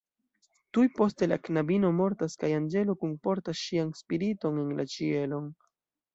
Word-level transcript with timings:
Tuj 0.77 0.85
poste 0.99 1.27
la 1.29 1.37
knabino 1.47 1.91
mortas 1.97 2.37
kaj 2.45 2.49
anĝelo 2.61 2.97
kunportas 3.03 3.61
ŝian 3.69 3.93
spiriton 4.01 4.61
en 4.65 4.75
la 4.83 4.89
ĉielon. 4.97 5.55